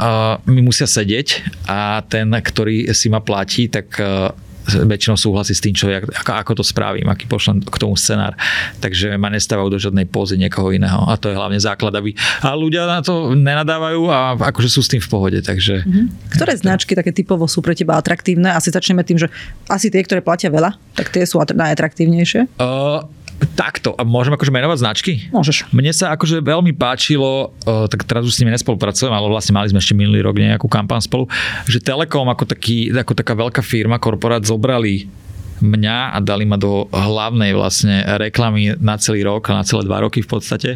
[0.49, 3.95] mi musia sedieť a ten, ktorý si ma platí, tak
[4.69, 8.37] väčšinou súhlasí s tým, čo ja, ako, ako to spravím, aký pošlem k tomu scenár.
[8.79, 11.09] Takže ma nestávajú do žiadnej pózy niekoho iného.
[11.09, 12.13] A to je hlavne základ, aby...
[12.45, 15.39] A ľudia na to nenadávajú a akože sú s tým v pohode.
[15.41, 15.85] Takže...
[15.85, 16.37] Mm-hmm.
[16.37, 18.53] Ktoré značky také typovo sú pre teba atraktívne?
[18.53, 19.33] Asi začneme tým, že
[19.67, 22.61] asi tie, ktoré platia veľa, tak tie sú najatraktívnejšie.
[22.61, 23.03] Uh,
[23.39, 23.95] Takto.
[23.95, 25.13] A môžem akože menovať značky?
[25.31, 25.71] Môžeš.
[25.71, 29.71] Mne sa akože veľmi páčilo, uh, tak teraz už s nimi nespolupracujem, ale vlastne mali
[29.71, 31.31] sme ešte minulý rok nejakú kampaň spolu,
[31.71, 35.07] že Telekom ako, taký, ako taká veľká firma, korporát zobrali
[35.59, 40.23] mňa a dali ma do hlavnej vlastne reklamy na celý rok, na celé dva roky
[40.23, 40.71] v podstate.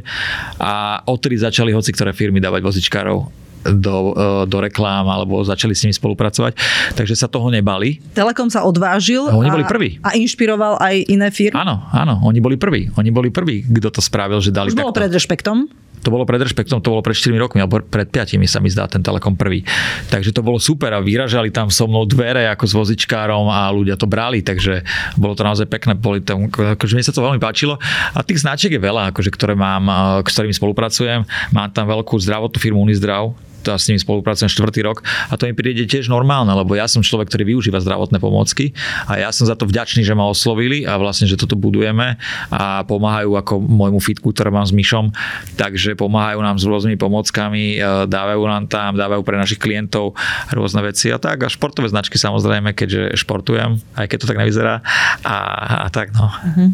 [0.59, 5.87] A odtedy začali hoci ktoré firmy dávať vozičkárov do, e, do reklám alebo začali s
[5.87, 6.59] nimi spolupracovať,
[6.99, 8.03] takže sa toho nebali.
[8.13, 9.91] Telekom sa odvážil a, oni boli prví.
[10.03, 11.57] a inšpiroval aj iné firmy?
[11.59, 12.91] Áno, áno, oni boli prví.
[12.99, 15.71] Oni boli prví, kto to spravil, že dali Už bolo pred rešpektom?
[16.03, 18.91] To bolo pred rešpektom, to bolo pred 4 rokmi, alebo pred 5 sa mi zdá
[18.91, 19.63] ten Telekom prvý.
[20.11, 23.95] Takže to bolo super a vyražali tam so mnou dvere ako s vozičkárom a ľudia
[23.95, 24.83] to brali, takže
[25.15, 25.95] bolo to naozaj pekné.
[25.95, 27.79] Boli tam, akože mne sa to veľmi páčilo.
[28.19, 29.87] A tých značiek je veľa, akože, ktoré mám,
[30.27, 31.23] s ktorými spolupracujem.
[31.55, 33.31] Mám tam veľkú zdravotnú firmu Unizdrav,
[33.69, 37.05] a s nimi spolupracujem štvrtý rok a to mi príde tiež normálne, lebo ja som
[37.05, 38.75] človek, ktorý využíva zdravotné pomocky
[39.07, 42.17] a ja som za to vďačný, že ma oslovili a vlastne, že toto budujeme
[42.51, 45.13] a pomáhajú ako môjmu fitku, ktoré mám s Myšom,
[45.59, 50.15] takže pomáhajú nám s rôznymi pomockami, e, dávajú nám tam, dávajú pre našich klientov
[50.51, 54.81] rôzne veci a tak a športové značky samozrejme, keďže športujem, aj keď to tak nevyzerá
[55.27, 55.37] a,
[55.85, 56.27] a tak no.
[56.31, 56.69] Uh-huh.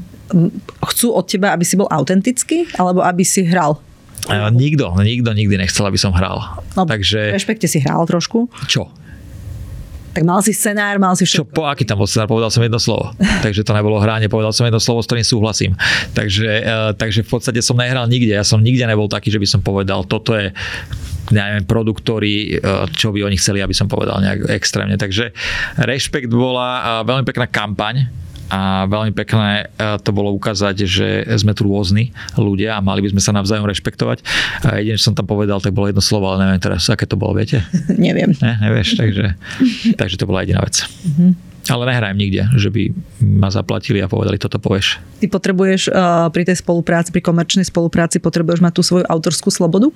[0.93, 3.81] Chcú od teba, aby si bol autentický alebo aby si hral
[4.53, 6.61] Nikto, nikto nikdy nechcel, aby som hral.
[6.75, 7.33] No, Takže...
[7.33, 8.51] Rešpekte si hral trošku.
[8.67, 8.91] Čo?
[10.19, 11.53] Tak mal si scenár, mal si všetko.
[11.53, 12.27] Čo, po aký tam bol scenár?
[12.27, 13.15] Povedal som jedno slovo.
[13.45, 15.73] takže to nebolo hráne, povedal som jedno slovo, s ktorým súhlasím.
[16.17, 18.35] Takže, uh, takže v podstate som nehral nikde.
[18.35, 20.51] Ja som nikde nebol taký, že by som povedal, toto je
[21.29, 24.97] neviem, produkt, ktorý, e, čo by oni chceli, aby som povedal nejak extrémne.
[24.97, 25.37] Takže
[25.77, 28.09] Rešpekt bola veľmi pekná kampaň,
[28.49, 33.13] a veľmi pekné e, to bolo ukázať, že sme tu rôzni ľudia a mali by
[33.13, 34.25] sme sa navzájom rešpektovať.
[34.65, 37.21] A jediné, čo som tam povedal, tak bolo jedno slovo, ale neviem teraz, aké to
[37.21, 37.61] bolo, viete?
[37.99, 38.33] Neviem.
[38.41, 39.37] Ne, nevieš, takže,
[39.99, 40.81] takže to bola jediná vec.
[40.81, 41.48] Mm-hmm.
[41.69, 42.83] Ale nehrajem nikde, že by
[43.21, 45.01] ma zaplatili a povedali, toto povieš.
[45.21, 49.93] Ty potrebuješ uh, pri tej spolupráci, pri komerčnej spolupráci, potrebuješ mať tú svoju autorskú slobodu?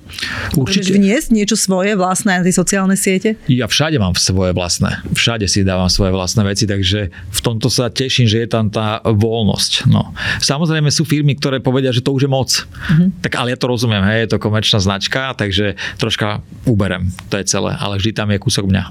[0.53, 0.57] Určite.
[0.57, 3.41] Potrebuješ vniesť niečo svoje vlastné na tie sociálne siete?
[3.49, 5.01] Ja všade mám svoje vlastné.
[5.17, 9.01] Všade si dávam svoje vlastné veci, takže v tomto sa teším, že je tam tá
[9.01, 9.89] voľnosť.
[9.89, 10.13] No.
[10.43, 12.49] Samozrejme sú firmy, ktoré povedia, že to už je moc.
[12.53, 13.09] Uh-huh.
[13.25, 17.49] Tak ale ja to rozumiem, hej, je to komerčná značka, takže troška uberem, to je
[17.49, 18.83] celé, ale vždy tam je kúsok mňa.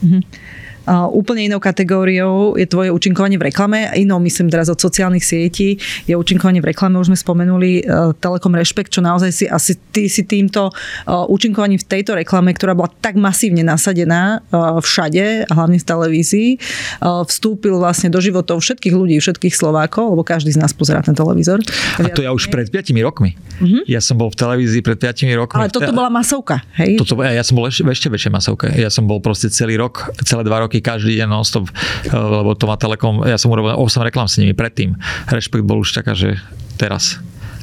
[0.00, 0.22] Uh-huh.
[0.90, 5.78] Úplne inou kategóriou je tvoje účinkovanie v reklame, inou myslím teraz od sociálnych sietí,
[6.10, 10.10] je účinkovanie v reklame, už sme spomenuli uh, Telekom Respekt, čo naozaj si asi ty
[10.10, 15.52] si týmto uh, účinkovaním v tejto reklame, ktorá bola tak masívne nasadená uh, všade, a
[15.54, 16.50] hlavne v televízii,
[17.00, 21.62] vstúpil vlastne do životov všetkých ľudí, všetkých Slovákov, lebo každý z nás pozerá ten televízor.
[22.02, 23.38] A to ja už pred 5 rokmi.
[23.60, 23.84] Uh-huh.
[23.86, 25.60] Ja som bol v televízii pred 5 rokmi.
[25.62, 26.98] Ale toto bola masovka, hej?
[26.98, 28.66] Toto, ja som bol ešte, ešte väčšia masovka.
[28.74, 32.64] Ja som bol proste celý rok, celé dva roky každý deň non-stop, eh, lebo to
[32.68, 34.96] má Telekom, ja som urobil 8 reklám s nimi predtým.
[35.30, 36.36] Rešpekt bol už taká, že
[36.80, 37.20] teraz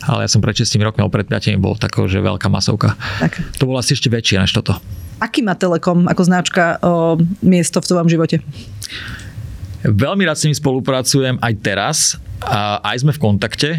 [0.08, 2.96] ale ja som pred 6 rokmi alebo pred 5 bol taká, že veľká masovka.
[3.20, 3.60] Tak.
[3.60, 4.80] To bolo asi ešte väčšie než toto.
[5.20, 8.40] Aký má Telekom ako značka o, miesto v tvojom živote?
[9.88, 11.98] Veľmi rád s nimi spolupracujem aj teraz,
[12.44, 13.70] a aj sme v kontakte,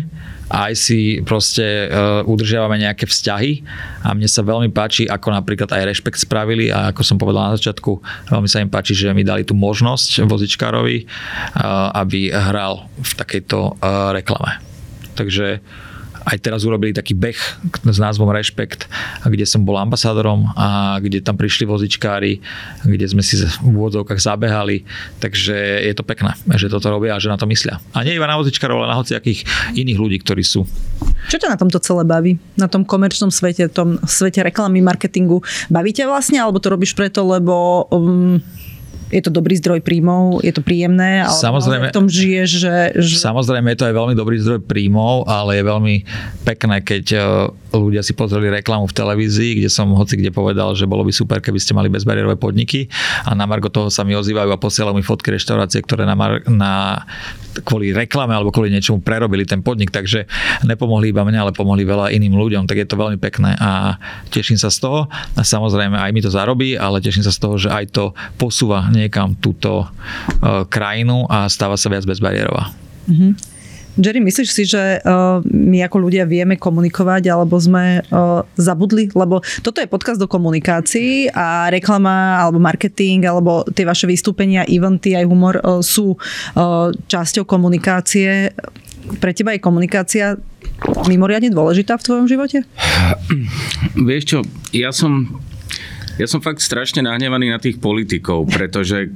[0.49, 3.63] aj si proste uh, udržiavame nejaké vzťahy
[4.01, 7.57] a mne sa veľmi páči, ako napríklad aj Rešpekt spravili a ako som povedal na
[7.61, 8.01] začiatku,
[8.33, 13.77] veľmi sa im páči, že mi dali tú možnosť vozičkárovi, uh, aby hral v takejto
[13.77, 14.59] uh, reklame.
[15.15, 15.61] Takže
[16.29, 17.41] aj teraz urobili taký beh
[17.89, 18.85] s názvom Rešpekt,
[19.25, 22.45] kde som bol ambasádorom a kde tam prišli vozičkári,
[22.85, 24.85] kde sme si v úvodzovkách zabehali,
[25.25, 25.57] takže
[25.89, 27.81] je to pekné, že toto robia a že na to myslia.
[27.97, 30.69] A nie iba na vozičkárov, ale na hociakých iných ľudí, ktorí sú.
[31.33, 32.37] Čo ťa na tomto celé baví?
[32.61, 35.41] Na tom komerčnom svete, tom svete reklamy, marketingu?
[35.73, 38.41] Bavíte vlastne, alebo to robíš preto, lebo um,
[39.09, 42.77] je to dobrý zdroj príjmov, je to príjemné, ale, samozrejme, ale v tom žiješ, že,
[43.01, 43.17] že...
[43.21, 45.95] Samozrejme je to aj veľmi dobrý zdroj príjmov, ale je veľmi
[46.45, 47.19] pekné, keď e,
[47.73, 51.41] ľudia si pozreli reklamu v televízii, kde som hoci kde povedal, že bolo by super,
[51.41, 52.89] keby ste mali bezbariérové podniky
[53.25, 56.45] a na margo toho sa mi ozývajú a posielajú mi fotky reštaurácie, ktoré na, mar-
[56.49, 57.05] na
[57.63, 60.29] kvôli reklame alebo kvôli niečomu prerobili ten podnik, takže
[60.63, 63.99] nepomohli iba mne, ale pomohli veľa iným ľuďom, tak je to veľmi pekné a
[64.31, 65.01] teším sa z toho.
[65.35, 68.05] A samozrejme aj mi to zarobí, ale teším sa z toho, že aj to
[68.39, 72.75] posúva niekam túto uh, krajinu a stáva sa viac bezbariérová.
[73.07, 73.33] Mm-hmm.
[73.99, 79.11] Jerry, myslíš si, že uh, my ako ľudia vieme komunikovať alebo sme uh, zabudli?
[79.11, 85.19] Lebo toto je podcast do komunikácií a reklama alebo marketing alebo tie vaše vystúpenia, eventy
[85.19, 88.55] aj humor uh, sú uh, časťou komunikácie.
[89.19, 90.39] Pre teba je komunikácia
[91.11, 92.63] mimoriadne dôležitá v tvojom živote?
[93.99, 94.39] Vieš čo,
[94.71, 95.43] ja som
[96.19, 99.09] ja som fakt strašne nahnevaný na tých politikov, pretože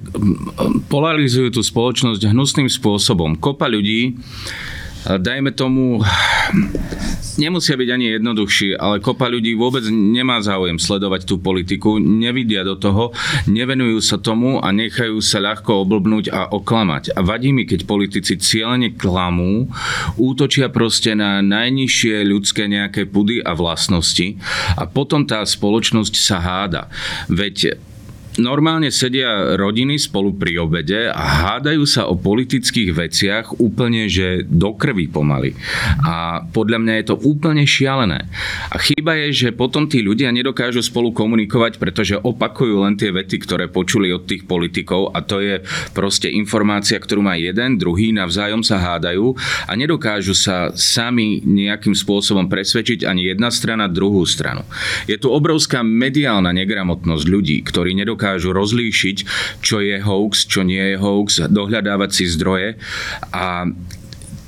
[0.86, 3.36] polarizujú tú spoločnosť hnusným spôsobom.
[3.36, 4.16] Kopa ľudí
[5.06, 6.02] dajme tomu,
[7.40, 12.76] nemusia byť ani jednoduchší, ale kopa ľudí vôbec nemá záujem sledovať tú politiku, nevidia do
[12.76, 13.10] toho,
[13.48, 17.16] nevenujú sa tomu a nechajú sa ľahko oblbnúť a oklamať.
[17.16, 19.68] A vadí mi, keď politici cieľene klamú,
[20.20, 24.36] útočia proste na najnižšie ľudské nejaké pudy a vlastnosti
[24.76, 26.82] a potom tá spoločnosť sa háda.
[27.32, 27.76] Veď
[28.40, 34.72] normálne sedia rodiny spolu pri obede a hádajú sa o politických veciach úplne, že do
[34.72, 35.52] krvi pomaly.
[36.00, 38.24] A podľa mňa je to úplne šialené.
[38.72, 43.36] A chyba je, že potom tí ľudia nedokážu spolu komunikovať, pretože opakujú len tie vety,
[43.44, 45.60] ktoré počuli od tých politikov a to je
[45.92, 49.36] proste informácia, ktorú má jeden, druhý, navzájom sa hádajú
[49.68, 54.64] a nedokážu sa sami nejakým spôsobom presvedčiť ani jedna strana, druhú stranu.
[55.04, 59.16] Je tu obrovská mediálna negramotnosť ľudí, ktorí nedokážu dokážu rozlíšiť,
[59.58, 62.78] čo je hoax, čo nie je hoax, dohľadávať si zdroje
[63.34, 63.66] a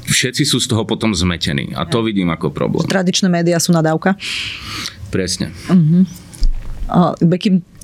[0.06, 1.74] všetci sú z toho potom zmetení.
[1.74, 2.86] A to vidím ako problém.
[2.86, 4.14] Tradičné médiá sú nadávka.
[5.10, 5.50] Presne.
[5.66, 6.06] Uh-huh.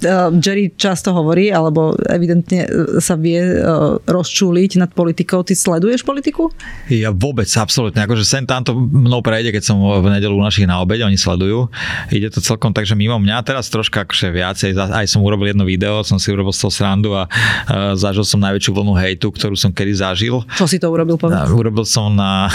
[0.01, 2.69] Eh, Jerry často hovorí, alebo evidentne eh,
[3.05, 3.61] sa vie eh,
[4.01, 5.45] rozčúliť nad politikou.
[5.45, 6.49] Ty sleduješ politiku?
[6.89, 8.01] Ja vôbec, absolútne.
[8.09, 11.69] Akože sem tamto mnou prejde, keď som v nedelu u našich na obede, oni sledujú.
[12.09, 13.45] Ide to celkom tak, že mimo mňa.
[13.45, 17.13] Teraz troška akože viacej, aj som urobil jedno video, som si urobil z toho srandu
[17.13, 17.29] a
[17.93, 20.41] zažil som najväčšiu vlnu hejtu, ktorú som kedy zažil.
[20.57, 21.53] Čo si to urobil, povedz?
[21.53, 22.49] Urobil som na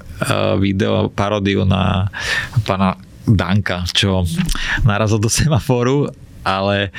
[0.64, 2.08] video paródiu na
[2.64, 2.96] pána
[3.26, 4.22] Danka, čo
[4.86, 6.08] narazil do semaforu
[6.46, 6.94] ale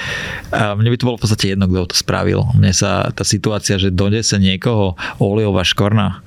[0.52, 2.52] mne by to bolo v podstate jedno, kto to spravil.
[2.52, 6.20] Mne sa tá situácia, že donese niekoho olejová škorna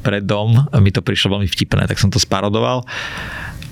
[0.00, 2.88] pred dom, mi to prišlo veľmi vtipné, tak som to sparodoval.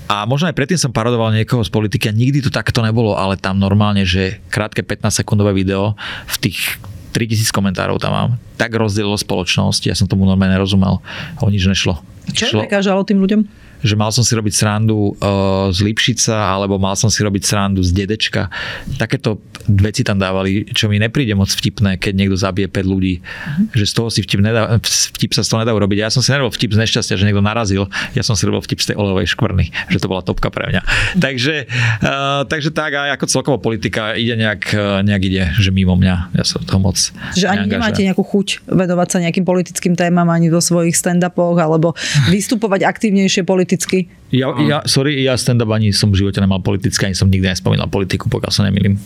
[0.05, 3.41] A možno aj predtým som parodoval niekoho z politiky a nikdy to takto nebolo, ale
[3.41, 5.97] tam normálne, že krátke 15 sekundové video
[6.29, 6.77] v tých
[7.17, 8.29] 3000 komentárov tam mám.
[8.61, 11.01] Tak rozdelilo spoločnosť, ja som tomu normálne nerozumel.
[11.41, 11.97] O nič nešlo.
[12.37, 12.69] Čo Šlo...
[12.69, 13.41] prekážalo tým ľuďom?
[13.81, 17.81] Že mal som si robiť srandu uh, z Lipšica alebo mal som si robiť srandu
[17.81, 18.47] z dedečka.
[18.95, 23.21] Takéto veci tam dávali, čo mi nepríde moc vtipné, keď niekto zabije 5 ľudí.
[23.21, 23.77] Uh-huh.
[23.77, 25.97] Že z toho si vtip, nedá, vtip sa z toho nedá urobiť.
[26.01, 27.89] Ja som si nerobil vtip z nešťastia, že niekto narazil.
[28.17, 30.81] Ja som si robil vtip z tej olejovej škvrny, že to bola topka pre mňa.
[30.81, 31.21] Uh-huh.
[31.21, 31.55] Takže,
[32.01, 36.33] uh, takže tak aj ako celková politika ide nejak, uh, nejak ide, že mimo mňa.
[36.37, 36.97] Ja sa toho moc
[37.37, 41.93] Že ani nemáte nejakú chuť vedovať sa nejakým politickým témam ani vo svojich stand-upoch alebo
[42.33, 44.11] vystupovať aktívnejšie politicky politicky.
[44.31, 47.87] Ja, ja, sorry, ja stand-up ani som v živote nemal politické, ani som nikdy nespomínal
[47.87, 48.99] politiku, pokiaľ sa nemýlim.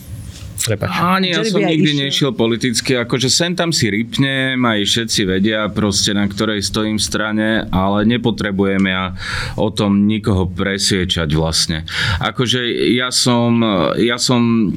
[0.56, 0.88] Prepač.
[0.98, 2.04] Ani ja som nikdy išiel.
[2.08, 7.04] nešiel politicky, akože sem tam si rypnem, aj všetci vedia proste, na ktorej stojím v
[7.04, 9.14] strane, ale nepotrebujem ja
[9.54, 11.84] o tom nikoho presviečať vlastne.
[12.24, 13.60] Akože ja som,
[14.00, 14.72] ja som,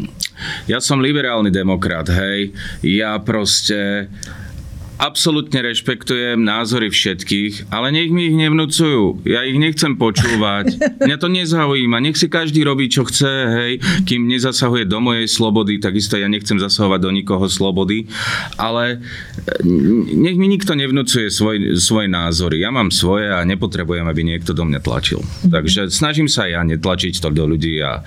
[0.68, 2.52] ja som liberálny demokrat, hej.
[2.84, 4.12] Ja proste
[5.00, 9.24] absolútne rešpektujem názory všetkých, ale nech mi ich nevnúcujú.
[9.24, 10.76] Ja ich nechcem počúvať.
[11.08, 12.04] Mňa to nezaujíma.
[12.04, 13.74] Nech si každý robí, čo chce, hej.
[14.04, 18.12] Kým nezasahuje do mojej slobody, takisto ja nechcem zasahovať do nikoho slobody.
[18.60, 19.66] Ale e,
[20.20, 22.60] nech mi nikto nevnúcuje svoj, svoje názory.
[22.60, 25.24] Ja mám svoje a nepotrebujem, aby niekto do mňa tlačil.
[25.24, 25.52] Mm-hmm.
[25.56, 28.04] Takže snažím sa ja netlačiť to do ľudí a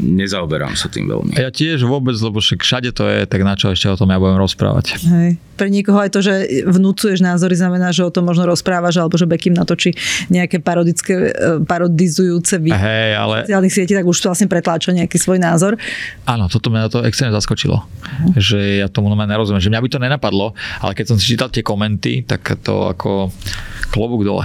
[0.00, 1.36] nezaoberám sa tým veľmi.
[1.36, 4.18] Ja tiež vôbec, lebo však všade to je, tak na čo ešte o tom ja
[4.20, 5.00] budem rozprávať.
[5.02, 9.16] Hej pre niekoho aj to, že vnúcuješ názory, znamená, že o tom možno rozprávaš, alebo
[9.16, 9.96] že Bekim natočí
[10.28, 13.48] nejaké parodické, e, parodizujúce videá hey, ale...
[13.48, 15.80] sociálnych sietí, tak už vlastne pretláča nejaký svoj názor.
[16.28, 17.80] Áno, toto mňa to extrémne zaskočilo.
[17.80, 18.36] Uh-huh.
[18.36, 19.64] Že ja tomu normálne nerozumiem.
[19.64, 20.52] Že mňa by to nenapadlo,
[20.84, 23.32] ale keď som si čítal tie komenty, tak to ako
[23.88, 24.44] klobúk dole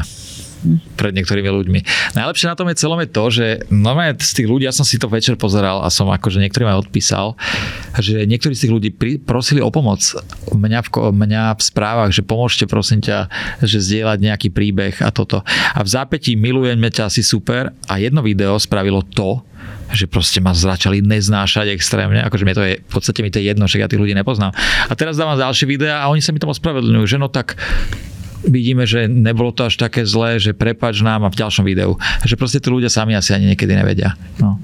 [0.96, 1.80] pred niektorými ľuďmi.
[2.14, 5.02] Najlepšie na tom je celom je to, že normálne z tých ľudí, ja som si
[5.02, 7.34] to večer pozeral a som akože niektorým aj odpísal,
[7.98, 10.02] že niektorí z tých ľudí pri, prosili o pomoc
[10.54, 13.28] mňa v, mňa v správach, že pomôžte prosím ťa,
[13.66, 15.42] že zdieľať nejaký príbeh a toto.
[15.74, 19.42] A v zápätí milujeme ťa asi super a jedno video spravilo to,
[19.92, 23.52] že proste ma začali neznášať extrémne, akože mi to je, v podstate mi to je
[23.52, 24.56] jedno, že ja tých ľudí nepoznám.
[24.88, 27.60] A teraz dávam ďalšie videá a oni sa mi tomu ospravedlňujú, že no tak
[28.46, 31.98] vidíme, že nebolo to až také zlé, že prepač nám a v ďalšom videu.
[32.26, 34.18] Že proste tí ľudia sami asi ani niekedy nevedia.
[34.42, 34.58] No.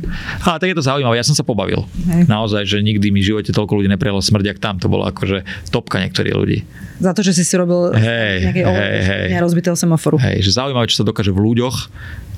[0.46, 1.86] Ale tak je to zaujímavé, ja som sa pobavil.
[2.10, 2.26] Hej.
[2.26, 4.82] Naozaj, že nikdy mi v živote toľko ľudí neprejelo smrť, jak tam.
[4.82, 6.66] To bolo akože topka niektorých ľudí.
[6.98, 9.42] Za to, že si si robil hej, nejaký hej, hej.
[9.42, 10.18] rozbitého semaforu.
[10.18, 11.78] Hej, že zaujímavé, čo sa dokáže v ľuďoch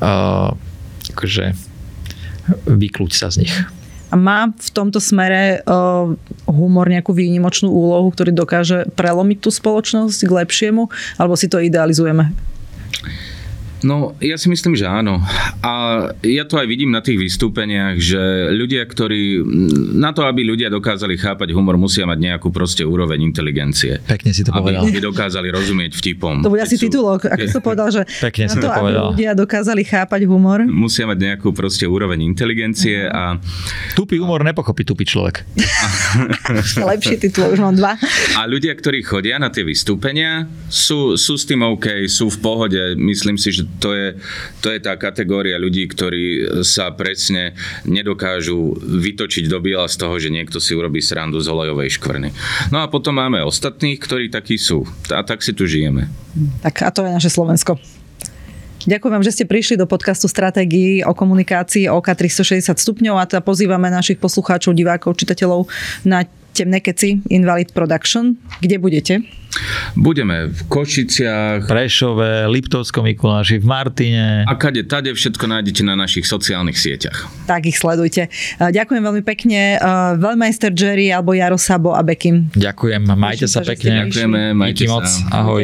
[0.04, 0.52] uh,
[1.16, 1.56] akože
[2.68, 3.54] vyklúť sa z nich.
[4.10, 6.10] Má v tomto smere uh,
[6.50, 10.90] humor nejakú výnimočnú úlohu, ktorý dokáže prelomiť tú spoločnosť k lepšiemu,
[11.22, 12.34] alebo si to idealizujeme?
[13.84, 15.24] No, ja si myslím, že áno.
[15.64, 19.40] A ja to aj vidím na tých vystúpeniach, že ľudia, ktorí,
[19.96, 24.04] na to, aby ľudia dokázali chápať humor, musia mať nejakú proste úroveň inteligencie.
[24.04, 24.84] Pekne si to povedal.
[24.84, 26.44] Aby, aby dokázali rozumieť vtipom.
[26.44, 26.92] To bude asi sú...
[26.92, 27.32] titulok.
[27.32, 29.06] Ako som povedal, že Pekne na to, to povedal.
[29.08, 30.60] aby ľudia dokázali chápať humor.
[30.68, 33.40] Musia mať nejakú proste úroveň inteligencie a...
[33.96, 35.48] Tupý humor nepochopí tupý človek.
[36.92, 37.96] Lepší titul, už mám dva.
[38.36, 42.82] A ľudia, ktorí chodia na tie vystúpenia, sú, sú s tým OK, sú v pohode.
[42.98, 44.08] Myslím si, že to je,
[44.60, 47.54] to je tá kategória ľudí, ktorí sa presne
[47.86, 52.30] nedokážu vytočiť do biela z toho, že niekto si urobí srandu z olejovej škvrny.
[52.74, 54.84] No a potom máme ostatných, ktorí takí sú.
[55.14, 56.10] A tak si tu žijeme.
[56.66, 57.78] Tak a to je naše Slovensko.
[58.80, 63.44] Ďakujem vám, že ste prišli do podcastu Stratégii o komunikácii OK 360 stupňov a teda
[63.44, 65.68] pozývame našich poslucháčov, divákov, čitateľov
[66.08, 66.24] na
[66.60, 68.36] Temné keci Invalid Production.
[68.60, 69.24] Kde budete?
[69.96, 71.72] Budeme v Košiciach.
[71.72, 74.44] Prešove, Liptovskom Mikuláši, v Martine.
[74.44, 77.32] A kade, tade všetko nájdete na našich sociálnych sieťach.
[77.48, 78.28] Tak ich sledujte.
[78.60, 79.80] Ďakujem veľmi pekne.
[80.20, 82.52] Veľmeister Jerry alebo Jaro Sabo a Bekim.
[82.52, 83.92] Ďakujem, majte Myslím sa pekne.
[84.12, 84.92] Ďakujeme, majte Díky sa.
[84.92, 85.64] moc, ahoj.